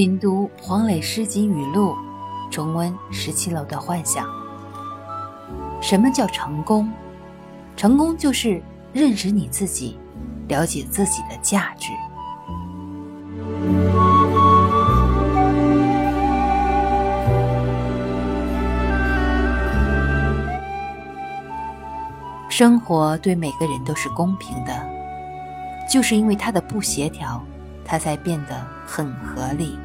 [0.00, 1.94] 品读黄磊诗集语录
[2.50, 4.24] 重温十七楼的幻想。
[5.82, 6.90] 什么叫成功？
[7.76, 8.62] 成功就是
[8.94, 9.98] 认识你自己
[10.48, 11.90] 了解自己的价值。
[22.48, 24.72] 生活对每个人都是公平的
[25.92, 27.44] 就是因为它的不协调
[27.84, 29.78] 它才变得很合理。